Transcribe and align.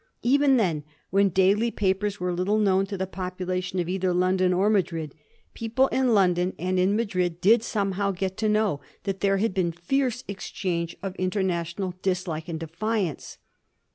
Even 0.23 0.57
then, 0.57 0.83
when 1.11 1.29
daily 1.29 1.69
papers 1.69 2.19
were 2.19 2.33
little 2.33 2.57
known 2.57 2.87
to 2.87 2.97
the 2.97 3.05
population 3.05 3.77
of 3.77 3.87
either 3.87 4.11
London 4.11 4.51
or 4.51 4.67
Madrid, 4.67 5.13
people 5.53 5.89
in 5.89 6.11
London 6.15 6.55
and 6.57 6.79
in 6.79 6.95
Madrid 6.95 7.39
did 7.39 7.61
somehow 7.61 8.09
get 8.09 8.35
to 8.37 8.49
know 8.49 8.81
that 9.03 9.19
there 9.19 9.37
had 9.37 9.53
been 9.53 9.71
fierce 9.71 10.23
exchange 10.27 10.97
of 11.03 11.13
interna 11.19 11.61
tional 11.61 12.01
dislike 12.01 12.47
and 12.47 12.59
defiance. 12.61 13.37